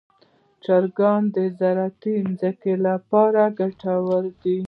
[0.63, 4.57] چرګان د زراعتي ځمکو لپاره ګټور دي.